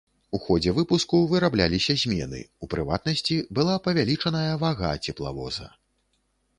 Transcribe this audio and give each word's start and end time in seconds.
У 0.35 0.37
ходзе 0.45 0.71
выпуску 0.77 1.19
вырабляліся 1.33 1.97
змены, 2.05 2.41
у 2.65 2.71
прыватнасці, 2.73 3.37
была 3.61 3.79
павялічаная 3.87 4.53
вага 4.69 4.91
цеплавоза. 5.09 5.67